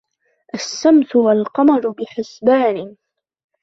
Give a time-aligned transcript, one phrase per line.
[0.53, 2.95] الشَّمْسُ وَالْقَمَرُ بِحُسْبَانٍ